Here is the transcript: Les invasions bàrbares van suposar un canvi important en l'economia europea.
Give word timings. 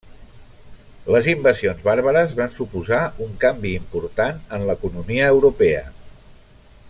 Les 1.15 1.27
invasions 1.33 1.83
bàrbares 1.89 2.33
van 2.39 2.55
suposar 2.61 3.03
un 3.27 3.37
canvi 3.45 3.75
important 3.81 4.41
en 4.59 4.67
l'economia 4.71 5.29
europea. 5.37 5.85